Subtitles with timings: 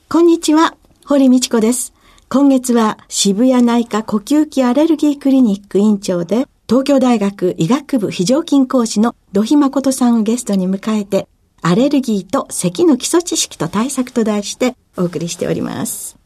[0.08, 0.74] こんにちは、
[1.04, 1.92] 堀道子です。
[2.30, 11.28] 今月は渋谷内科呼吸器アレルギークリニック院長で東京大学医学部非常勤講師の土肥誠さんをゲストに迎えて、
[11.62, 16.16] アレルギーと咳の基礎知識と対策と題してお送りしております。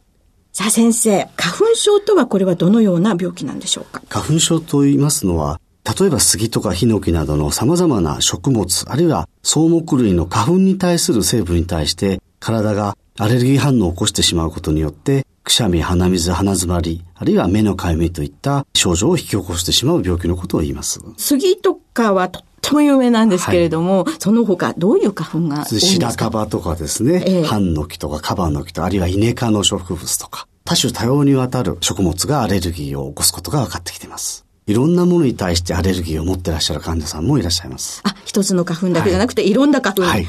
[0.53, 4.03] さあ先生、花粉症とはこれはどのような病気なんでしょうか？
[4.09, 5.61] 花粉症と言いますのは、
[5.99, 21.01] 例えば杉とかヒノキなどの様々な食物、あるいは草木類の花粉に対する成分に対して体がアレルギー反応を起こしてしまうことによってくしゃみ、鼻水、鼻詰まり、あるいは目のかゆみといった症状を引き起こしてしまう病気のことを言います。
[21.17, 26.11] 杉とかはとっても有名なんですけれども、はい、その他どういう花粉が多いですか？
[26.11, 34.47] 白樺とかですね、ええ、ハンノキとかカバノキとか、あるいはイネ科の植物とか、多種多様にわたる食物がアレルギーを起こすことが分かってきています。
[34.67, 38.01] いろんなものに対してアレルギーを持ってらっしゃる患者さんもいらっしゃいます。
[38.05, 40.03] あ、一つの花粉だけじゃなくて、はい、いろんな花粉。
[40.03, 40.27] はい。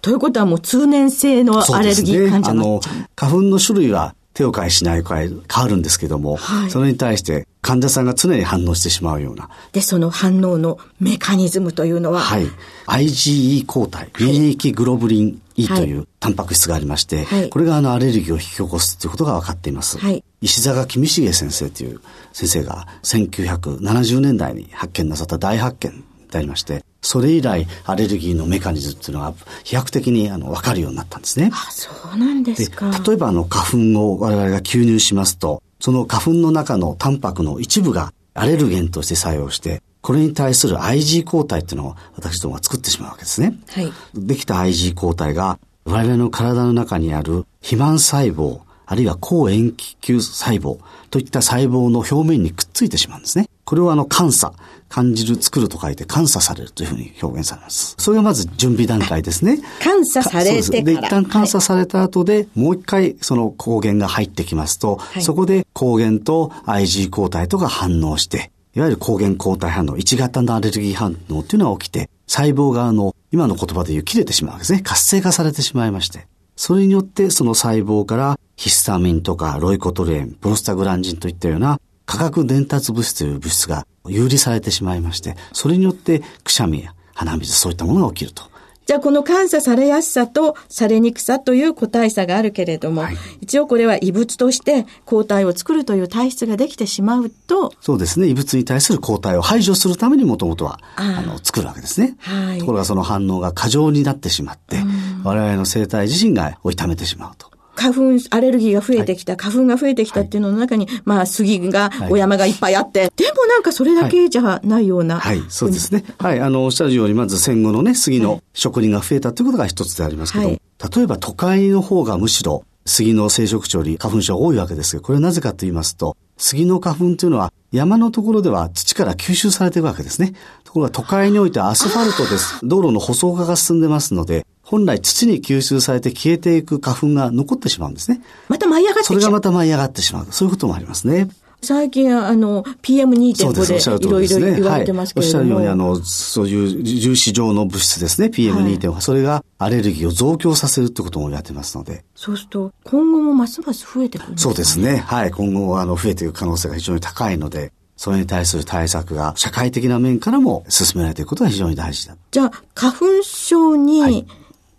[0.00, 9.50] ということはもう通年性のアレルギー患者の、ね、あの、花粉の種類は手を変えしないかえ変わるんですけども、はい、それに対して患者さんが常に反応してしまうような。
[9.72, 12.20] で、その反応のメカニズムというのは？
[12.20, 12.46] はい。
[12.86, 19.98] IgE 抗体、免疫グロブリン E というタンパク質がありまして、はい、これがあのアレルギーを引き起こすということが分かっています。
[19.98, 22.00] はい、石坂君重先生という
[22.32, 29.34] 先生が1970年代に発見なさった大発見でありまして、それ以来アレルギーのメカニズムっていうのが
[29.64, 31.50] 飛躍的にあの分かるようになったんですね。
[31.52, 32.92] あ、そうなんですか。
[33.04, 43.58] 例えばあの花粉を我々が吸入しますと、その花粉の中のタンパクの一部がアレルゲンとして作用して、これに対する IG 抗体っていうのを私どもは作ってしまうわけですね。
[43.68, 43.92] はい。
[44.14, 50.78] できた IG 抗体が我々の体の中にある肥満細胞、あるいは抗塩基球細胞
[51.10, 53.48] といった細胞の表面にくっついてしまうんですね。
[53.66, 54.52] これをあの、監査、
[54.88, 57.96] 感じる、作ると書いて監査されるというふうに表現されます。
[57.98, 59.58] それがまず準備段階ですね。
[59.82, 60.82] 監査されてから。
[60.84, 74.80] で、一旦監査された後で、はい、もう一回その抗原が入ってきますと、はい、そこで抗原と IG 抗体とが反応して、いわゆる抗原抗体反応、1型のアレルギー反応っていうのが起きて、細胞があの、今の言葉で言う切れてしまうわけですね。
[74.82, 76.28] 活性化されてしまいまして。
[76.54, 88.44] それによってその細胞からヒスタミンとかロイコトリエン、プロスタグランジンといったような化学伝達物質という物質が有利されてしまいまして、それによってくしゃみや鼻水そういったものが起きると。
[88.86, 97.74] じゃあこの監査されやすさとされにくさという個体差があるけれども、はい、一応これは異物として抗体を作るという体質ができてしまうと。
[97.80, 98.28] そうですね。
[98.28, 102.16] 異物に対する抗体を排除するためにもともとはあの作るわけですね。
[102.20, 104.76] はい、ところがその反応が過剰になってしまって、
[105.24, 107.50] 我々の生体自身が痛めてしまうと。
[107.76, 115.20] 花粉、アレルギーが増えてきた、はい、花粉が増えてきたっていうのの中に、はい、まあ、杉が、お山がいっぱいあって、はい、でもなんかそれだけじゃないような。
[115.20, 116.04] はい、そうですね。
[116.18, 130.34] はい、あの、おっしゃるように、まず戦後のね、杉の職人が増えたということが一つでありますけど、例えば都会の方がむしろ、杉の生殖地より花粉症が多いわけですけど、これはなぜかと言いますと、杉の花粉というのは山のところでは土から吸収されていくわけですね。
[130.64, 132.60] ところが都会においてアスファルトです。
[132.62, 138.20] 道路の舗装化が進んでますので、本来土に吸収されて消えていく花粉が残ってしまうんですね。
[138.48, 140.26] また舞い上がってそれがまた舞い上がってしまう。
[140.30, 141.28] そういうこともありますね。
[141.62, 152.04] 最近、あの、PM2.5 でいろいろ言われてますけれども、はい、おっしゃるように、あの、そういう粒子状の物質ですね、PM2.5、はい、それがアレルギーを増強させるってこともやってますので。
[152.16, 154.96] そうすると、今後もますます増えてくるんですか、ね、そうですね。
[154.96, 155.30] はい。
[155.30, 162.16] 今後、あの、増えていく可能性が非常に高いので、それに対する対策が社会的な面からも進められていくことが非常に大事だ。
[162.30, 164.24] じゃあ、花粉症になっ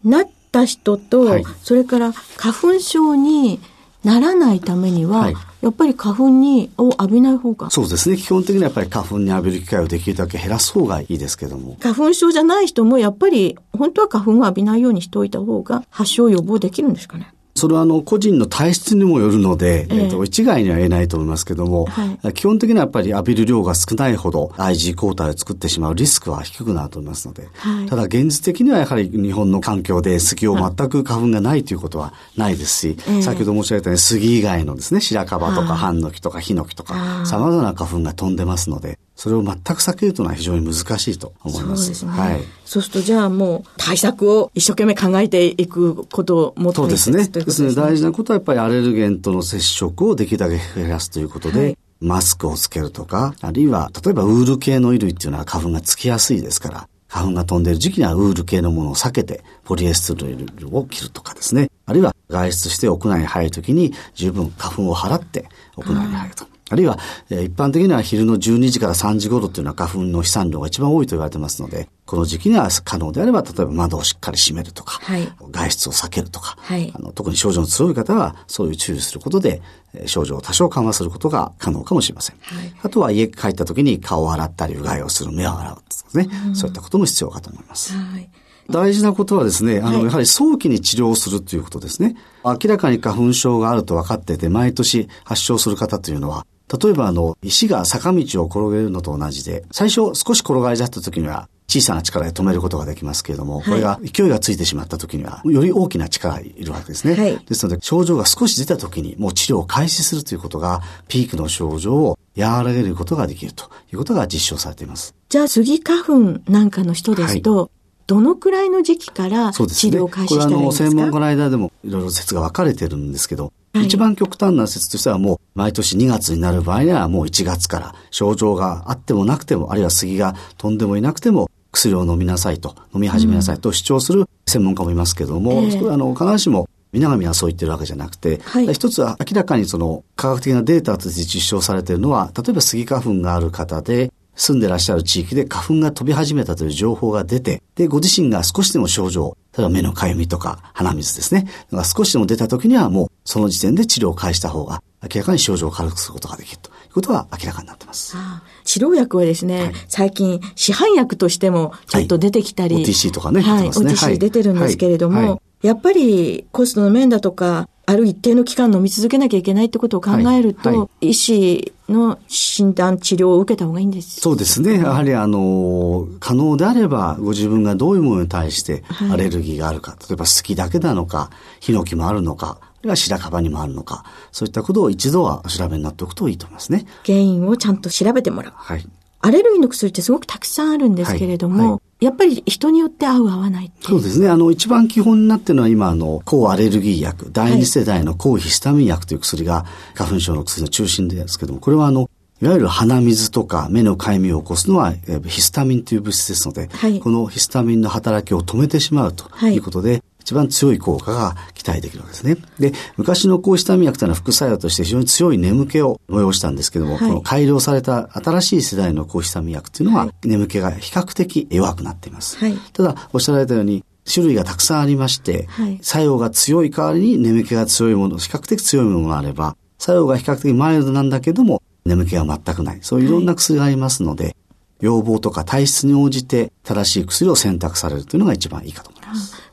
[0.03, 3.59] てった人と、はい、それから花粉症に
[4.03, 8.15] ならないためには、はい、やっぱり花粉にを浴びない方がそうですね。
[8.15, 11.77] 基本的にはやっぱり花粉に浴びる機会をできるだけ減らす方がいいですけども。
[11.81, 41.85] 花粉症じゃない人もやっぱり本当は花粉を浴びないようにしておいた方が発症予防できるんですかねそれはあの個人の体質にもよるので、えー、えーと一概には言えないと思いますけども、はい、基本的にはやっぱり浴びる量が少ないほど IG 抗体を作ってしまうリスクは低くなると思いますので、はい、ただ現実的にはやはり日本の環境で杉を全く花粉がないということはないですし、はい、先ほど申し上げたように杉以外のですね、白樺とかハンノキとかヒノキとか様々な花粉が飛んでますので、それを全く避けるというのは非常に難しいと思います。
[41.85, 42.11] そうですね。
[42.11, 42.43] はい。
[42.65, 47.27] そうすると、じゃあもう対策を一生懸命考えていくことをもっとそうですね。
[47.27, 47.73] ですね。
[47.73, 60.25] 大事なことはやっぱりアレルゲンとの接触をできるだけ減らすということで、はい、マスクをつけるとか、あるいは、例えばウール系の衣類っていうのは花粉がつきやすいですから、花粉が飛んでいる時期にはウール系のものを避けて、ポリエステ
[60.59, 61.71] ルを着るとかですね。
[61.87, 66.45] あるいは外出して屋内に入るときに十分花粉を払って屋内に入ると。
[66.69, 66.99] あるいは、
[67.29, 79.61] え一般的には昼の12時から3時頃っていうのは花粉の飛散量が一番多いと言われてますので、この時期には可能であれば、例えば窓をしっかり閉めるとか、はい、外出を避けるとか、はい、あの特に症状の強い方はそういう注意することで、
[80.05, 82.37] 症状を多少緩和することが可能かもしれません。
[82.41, 87.93] はい、あとは家帰った時に顔を洗ったり、うがいをする、目を洗うですね、うん、そういったことも必要かと思います。
[87.93, 88.29] はい。
[88.69, 92.15] 大事なことはですね、あの、やはり早期に治療するということですね。
[92.43, 96.45] 明らかに花粉症があると分かってて、毎年発症する方というのは、
[96.81, 107.15] 例えばあの、石が坂道を転げるのと同じで、最初少し転がり出した時には、小さな力で止めることができますけれども、はい、これが勢いがついてしまった時には、より大きな力がいるわけですね。
[107.15, 115.13] はい、ですので、症状が少し出た時に、もう治療を開始するということが、ピークの症状を和らげることができるということが実証されています。
[115.27, 117.69] じゃあ、スギ花粉なんかの人ですと、はい。
[118.07, 135.69] どのくらいの時期から治療を開始したらいいんですか、ね、これあの、専門家の間でもいろいろ説が分かれてるんですけど、はい、一番極端な説としてはもう毎年2月になる場合にはもう1月から症状があってもなくても、あるいは杉が飛んでもいなくても薬を飲みなさいと、飲み始めなさいと主張する専門家もいますけども、うんえ。
[135.69, 158.15] ー、あの、必ずしも皆々はそう言ってるわけじゃなくて、はい、一つは明らかにその科学的なデータとして実証されているのは、例えば杉花粉がある方で、住んでらっしゃる地域で花粉が飛び始めたという情報が出て、で、ご自身が少しでも症状、例えば目のかゆみとか鼻水ですね、が少しでも出た時にはもうその時点で治療を開した方が明らかに症状を軽くすることができるということは明らかになってます。
[158.15, 162.75] ああ治療薬はですね、はい、最近市販薬としてもちょっと出てきたり。
[162.75, 163.41] はい、OTC とかね。
[163.41, 174.79] はい、OTC 出てるんですけれども、やっぱりコストの面だとか、ある一定の期間飲み続けなきゃいけないってことを考えると、はいはい、医師の診断、治療を受けた方がいいんです、そうですね。
[174.79, 181.29] やはりあの、可能であれば、ご自分がどういうものに対してアレルギーがあるか、はい、例えば好きだけなのか、
[181.61, 184.03] ヒノキもあるのか、あるいは白樺にもあるのか、
[184.33, 186.85] そういったことを一度はお調べになっておくといいと思いますね。
[187.05, 188.53] 原因をちゃんと調べてもらう。
[188.53, 188.85] はい。
[189.27, 194.29] アレルギーの薬ってすごくたくさんあるんですけれども、はいはい、やっぱり人によって合う合わないそうですね。
[194.29, 199.65] あの、一番基本になっているのは今、あの、抗アレルギー薬、第二世代の抗ヒスタミン薬という薬が
[199.95, 202.09] 花粉症の薬の中心ですけども、これはあの、
[202.41, 204.93] いわゆる鼻水とか目のかゆみを起こすのは
[205.25, 212.35] ヒスタミンという物質ですので、はい、このヒスタミンの働きを止めてしまうということで、一番強い効果が期待できるわけですね。
[212.59, 222.37] で、昔の抗ヒスタミン薬というのは副作用として非常に強い眠気を催したんですけども、はい、この改良された新しい世代の抗ヒスタミン薬というのは、眠気が比較的弱くなっています。
[222.39, 232.79] はい、ただ、おっしゃられたように、種類がたくさんありまして、はい、作用が強い代わりに眠気が強いもの、比較的強いものがあれば、作用が比較的マイルドなんだけども、眠気が全くない。
[232.81, 234.35] そういういろんな薬がありますので、
[234.81, 238.96] 要望とか体質に応じて正しい薬を選択されるというのが一番いいかと思います。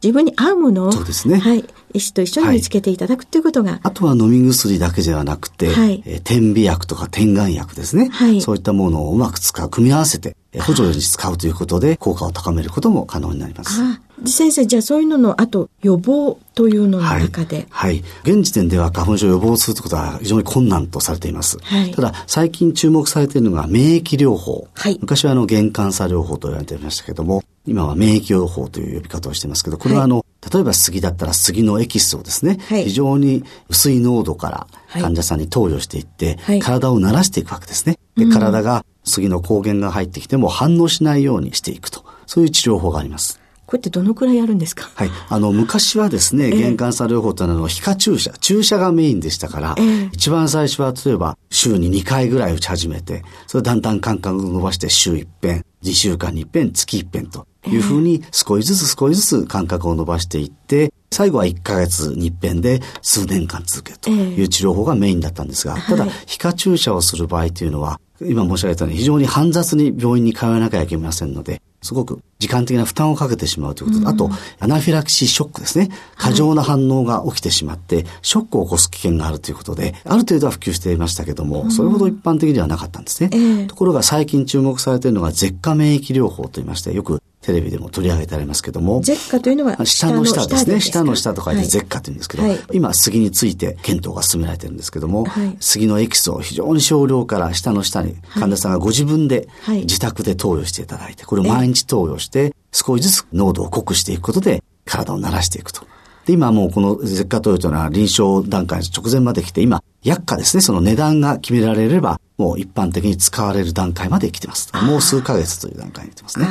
[0.03, 1.39] 自分に合うものを、そうですね。
[1.39, 1.65] はい。
[1.95, 3.73] 医師と一緒に見つけていただくということが。
[3.73, 8.09] はい、あとは飲み薬だけではなくて、はい、えー、点鼻薬とか点眼薬ですね。
[8.11, 8.41] はい。
[8.41, 13.81] そういったものをうまく使う、組み合わせて、補助に使うということで効果を高めることも可能になります。
[13.83, 18.05] あ先生、じゃあそういうのの、あと予防というのの中で、はい、はい。
[18.23, 21.59] 現時点では花粉症を予防するということは非常に困難とされています。
[21.63, 24.69] はい、ただ、最近注目されているのが免疫療法。
[24.75, 34.67] はい、昔はあの、原感作療法と言われていましたけども、今は免疫療法という呼び方をしていますけど、これはあの、はい、例えば杉だったら杉のエキスをですね、はい、非常に薄い濃度から
[35.01, 37.99] 患者さんに投与していって、はい、体を慣らしていくわけですね。
[38.17, 42.05] で、体が杉の抗原が入ってきても反応しないようにしていくと。
[42.27, 43.41] そういう治療法があります。
[43.67, 44.91] これってどのくらいやるんですか？
[44.95, 45.11] はい。
[45.31, 74.03] あの、昔はですね、原感作療法というのは皮下注射、注射がメインでしたから、えー、一番最初は例えば週に2回ぐらい打ち始めて、それだんだん間隔を伸ばして週1遍、2週間に1遍、月1遍というふうに少しずつ少しずつ間隔を伸ばしていって、最後は1ヶ月に一遍で数年間続けるという治療法がメインだったんですが、ただ、皮下注射をする場合というのは、今申し上げたように非常に煩雑に病院に通わなきゃいけませんので、すごく時間的な負担をかけてしまうということ。
[74.03, 75.91] と、あと、アナフィラキシーショックですね。
[76.17, 83.67] 過剰な反応が起きてしまって、ショックを起こす危険があるということで、ある程度は普及していましたけども、それほど一般的ではなかったんですね。
[83.67, 89.03] ところが最近注目されているのが、舌下免疫療法と言いまして、よくテレビでも取り上げてありますけども。
[89.03, 90.81] 舌下というのは下の下ですね。
[90.81, 105.87] 下の下と書いて舌下というんですけど、はい、今杉について検討が進められてるんですけども、はい、杉のエキスを非常に少量から下の下に患者さんがご自分で自宅で投与していただいて、これを毎日投与して少しずつ濃度を濃くしていくことで体を慣らしていくと。
[106.27, 114.73] で、今もうこの舌下投与というのは臨床段階直前まで来て、今、薬価ですね、その値段が決められれば、もう一般的に使われる段階まで来てます。
[114.75, 116.47] もう数ヶ月という段階に来てますね。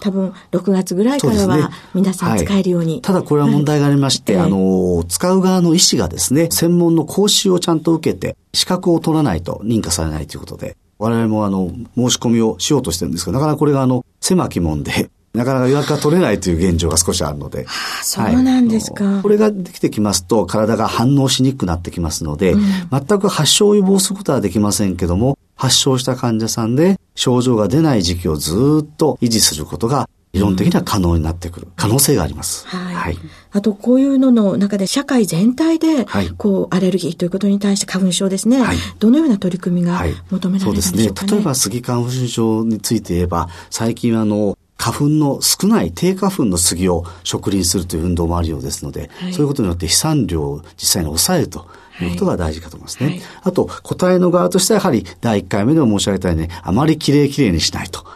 [0.00, 17.64] 多分、6月ぐらいからは、皆さん使えるように、ねはい、ただこれは問題がありまして、はい、あの、使う側の医師がですね、専門の講習をちゃんと受けて、資格を取らないと認可されないということで、我々もあの、申し込みをしようとしてるんですけど、なかなかこれがあの、狭き門で、なかなか予約が取れないという現状が少しあるので。
[17.64, 32.66] はあ、そうなんですか、はい、これができてきますと、体が反応しにくくなってきますので、うん、全く発症を予防することはできませんけども、発症した患者さんで症状が出ない時期をずっと維持することが理論的には可能になってくる可能性があります。
[32.66, 32.94] はい。
[32.94, 33.18] はい、
[33.50, 36.06] あと、こういうのの中で社会全体で、
[36.36, 38.60] こう、アレルギーということに対して花粉症ですね。
[38.60, 41.32] はい、どのような取り組みが求められるんでしょうか、ね、そうですね。
[41.32, 51.66] 例えば、スギ花粉症について言えば、最近あの、花粉の少ない低花粉の杉を植林するという運動もあるようですので、はい、そういうことによって飛散量を実際に抑えると
[52.00, 53.10] いうことが大事かと思いますね。
[53.10, 58.06] はい、あと、個体の側としてはやはり第1回目でも申し上げたように、あまりきれいきれいにしないと。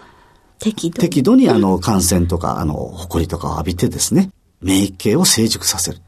[0.60, 5.98] 適度適度にあの感染とか、あの、埃とかを浴びてですね、免疫系を成熟させる。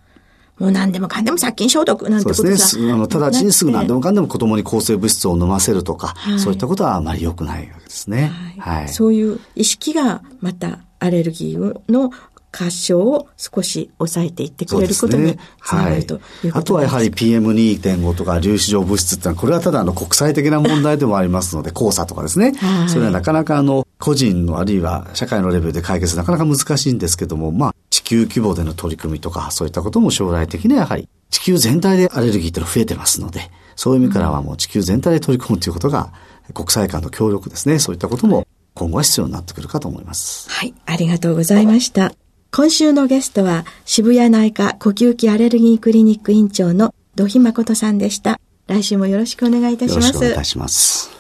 [0.59, 2.93] もう何でもかんでも殺菌消毒なんてことそうですね。
[2.93, 8.31] あの、直ちにすぐ何でもかんでも子供に抗生物質を飲ませるとか、はい、そういったことはあまり良くないわけですね。
[8.59, 8.79] はい。
[8.81, 12.11] はい、そういう意識がまたアレルギーの
[12.55, 22.53] 発症を少し抑えていってくれることにつながるということです、ねはい、あとはやはり PM2.5 とか粒子状物質ってのは、これはただの国際的な問題でもありますので、黄砂とかですね。
[22.53, 27.74] はい、それはなかなかあの、個人のあるいは社会のレベルで解決なかなか難しいんですけども、まあ、地
[28.05, 36.13] 球規模での取り組みとか、そういったことも将来的にはやはり、地球全体でアレルギーってのは増えてますので、そういう意味からはもう地球全体で取り組むということが、
[36.53, 40.49] 国際間の協力ですね、そういったことも今後は必要になってくるかと思います。
[40.51, 42.13] はい、ありがとうございました。
[42.53, 48.39] 今週のゲストは渋谷内科呼吸器アレルギークリニック院長の土肥誠さんでした。
[48.67, 50.07] 来週もよろしくお願いいたします。
[50.07, 51.11] よろしくお願いいたします。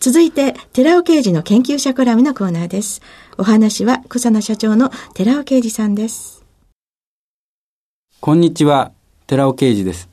[0.00, 3.00] 続いて、寺尾刑事の研究者コラムのコーナーです。
[3.42, 6.44] お話は草野社長の寺尾刑事さんです。
[8.20, 8.92] こんにちは、
[9.26, 10.08] 寺尾刑事です。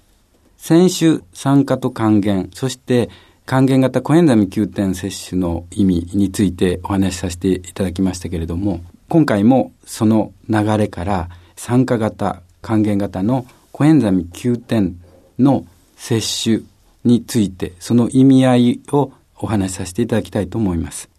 [0.58, 3.12] 先週、酸化と還元、そして
[3.46, 15.00] 還元型コエンザミ Q 点摂取の意味についてお話しさせていただきましたけれども、今回もその流れから酸化型、還元型のコエンザミ Q 点
[15.38, 15.68] の
[15.98, 16.66] 摂取
[17.06, 21.12] について、その意味合いをお話しさせていただきたいと思います。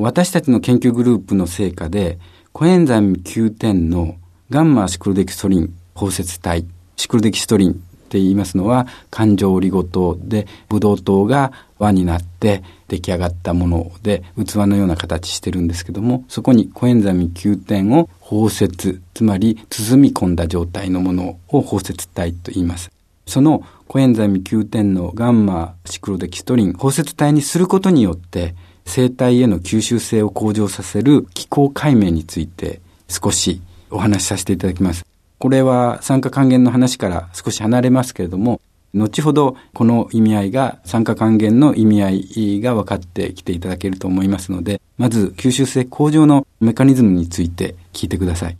[0.00, 2.20] 私たちの研究グループの成果で、
[2.52, 4.14] コエンザミ Q 点の
[4.48, 6.64] ガンマシクロデキストリン包摂体、
[6.94, 11.50] シクロデキストリンって言いますのは、環状オリゴ糖でブドウ糖が
[11.80, 22.90] 輪になって出来上がったもので器のような形してるんですけどもそこにコエンザミ9点を包摂つまり包み込んだ状態のものを包摂体と言います。
[23.26, 28.54] そのコエンザミ9点のガンマシクロデキストリン包摂体にすることによって
[28.88, 35.04] 生態への吸収性を向上させる気候解明について少しお話しさせていただきます。
[35.38, 38.60] これは酸化還元の話から少し離れますけれども、
[38.94, 48.56] 後ほどこの意味合いが酸化還元の意味合いが分かってきていただけると思いますので、まず吸収性向上のメカニズムについて聞いてください。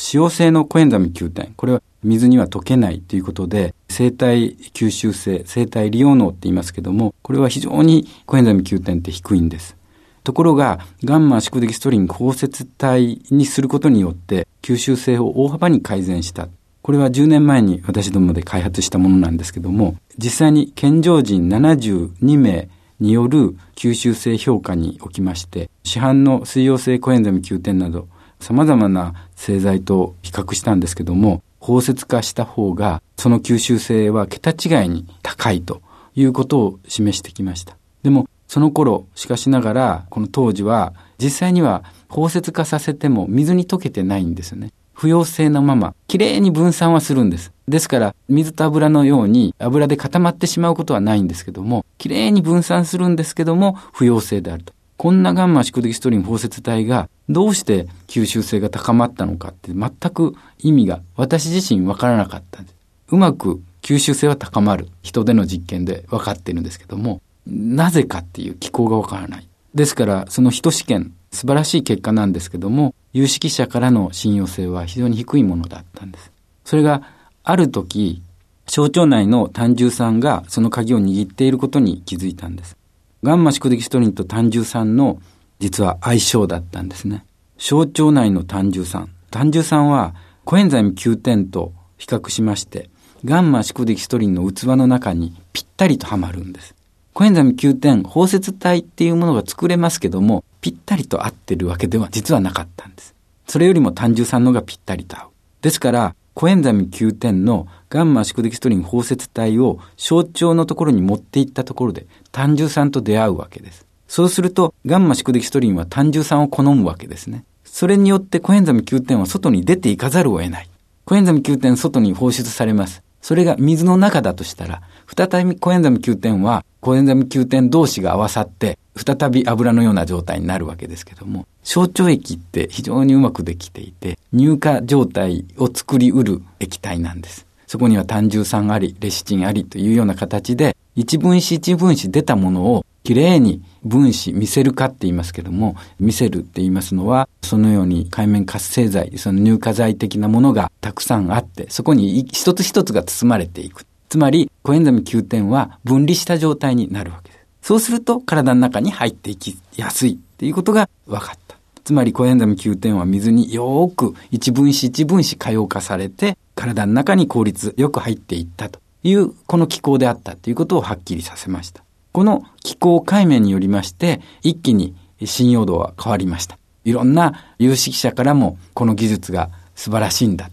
[0.00, 9.76] 使用性のコエンザミ9点、これは水には溶けないということで、生体吸収性、生体利用能って言いますけども、これは非常にコエンザミ9点って低いんです。
[10.24, 16.48] ところが、ガンマ宿敵ストリン包摂体にすることによって、吸収性を大幅に改善した。
[16.80, 28.08] これは10年前に私どもで開発したものなんですけども、実際に健常人72名による吸収性評価におきまして、市販の水溶性コエンザミ9点など、
[28.40, 35.82] 様々な製剤と比較したんですけども、包摂化した方が、その吸収性は桁違いに高いと
[36.14, 37.76] いうことを示してきました。
[38.02, 44.72] でも、その頃、しかしながら、この当時は、実際には包摂化させても水に溶けてないんですよね。
[44.92, 47.52] 不溶性のまま、きれいに分散はするんです。
[47.68, 54.72] ですから、水と油のように油で固まってしまうことはないんですけども、きれいに分散するんですけども、不溶性であると。
[55.00, 62.76] こんなガンマ宿敵ストリン包摂体がどうして吸収性が高まったのかって全く意味が私自身わからなかったんです。
[63.08, 69.48] うまく吸収性は高まる人での実験で分かってるんですけども、なぜかっていう機構がわからない。
[69.74, 76.30] ですから、その人試験、素晴らしい結果なんですけども、有識者からの信用性は非常に低いものだったんです。
[76.66, 77.00] それが、
[77.42, 78.22] ある時、
[78.66, 82.76] 小腸内の胆汁酸がその鍵を握っていることに気づいたんです。
[83.22, 85.20] ガンマシクロデキストリンと胆汁酸の
[85.58, 87.24] 実は相性だったんですね。
[87.58, 89.10] 小腸内の胆汁酸。
[89.30, 92.88] 胆汁酸はコエンザイム Q10と比較しまして、
[93.24, 96.74] ガンマシクロデキストリンの器の中にぴったりとはまるんです。
[97.12, 103.14] コエンザイム Q10、包接体っていうものが作れますけども、ぴったりと合ってるわけでは実はなかったんです。
[103.46, 105.28] それよりも胆汁酸のがぴったりと合う。
[105.60, 113.84] ですから、コエンザイム Q10のガンマシクロデキストリン包接体を小腸のところに持っていったところで胆汁酸と出会うわけです。
[114.06, 117.44] そうすると、ガンマシクロデキストリンは胆汁酸を好むわけですね。
[117.64, 120.68] それによってコエンザイムQ10は外に出ていかざるを得ない。
[121.04, 123.02] コエンザミ9点外に放出されます。
[123.20, 137.49] それが水の中だとしたら、再びコエンザミ9点は、コエンザミ9点同士が合わさって、再び油のような状態になるわけですけども、小腸液って非常にうまくできていて、乳化状態を作りうる液体なんです。
[137.70, 153.86] そこには単重酸あり、レシチンありというような形で、一分子一分子出たものをきれいに分子見せるかって言いますけども、見せるって言いますのは、そのように海面活性剤、その乳化剤的なものがたくさんあって、そこに一つ一つが包まれていく。
[154.08, 157.68] つまり、コエンザミ9点は分離した状態になるわけです。
[157.68, 161.56] そうすると、体の中に入っていきやすいっていうことが分かった。
[161.84, 171.82] つまりコエンザミ9点は水によーく一分子一分子可用化されて、体の中に効率よく入っていったという、この機構であったということをはっきりさせました。
[172.12, 174.94] この機構解明によりまして、一気に
[175.24, 176.58] 信用度は変わりました。
[176.84, 180.50] いろんな有識者からも、この技術が素晴らしいんだ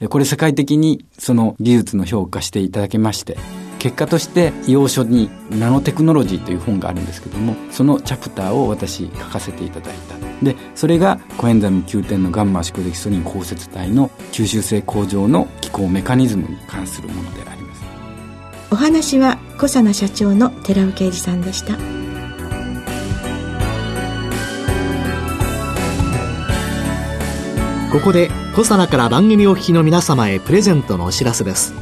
[0.00, 0.08] と。
[0.08, 3.36] これ世界的にその技術の評価していただけまして、
[3.78, 17.82] 結果として要所にナノテクノロジーという本があるんですけどもそのチャプターを私書かせていただいたでそれがコエンザミ9点のガンマ宿敵ストリン包摂体の吸収性向上の機構メカニズムに関するものであります。
[18.70, 21.74] お話は小佐奈社長の寺尾啓二さんでした。
[27.92, 31.74] ここで小佐奈から番組お聞きの皆様へプレゼントのお知らせです。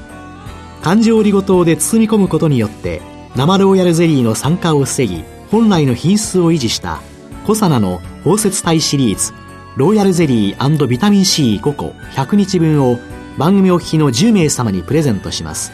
[0.82, 3.02] 漢字折りごとで包み込むことによって
[3.36, 7.02] 生ローヤルゼリーの酸化を防ぎ本来の品質を維持した
[7.48, 9.32] コサナの包摂体シリーズ
[9.74, 12.98] ローヤルゼリービタミン C5 個100日分を
[13.38, 15.72] 番組お聞きの10名様にプレゼントします。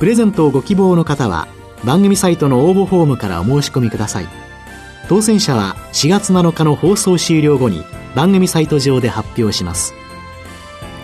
[0.00, 1.46] プレゼントをご希望の方は
[1.84, 4.26] 番組サイトの応募フォームからお申し込みください。
[5.08, 7.84] 当選者は4月7日の放送終了後に
[8.16, 9.94] 番組サイト上で発表します。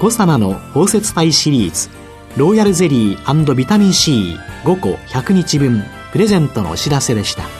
[0.00, 1.90] コサナの包摂体シリーズ
[2.36, 7.59] ローヤルゼリービタミン C5 個100日分プレゼントのお知らせでした。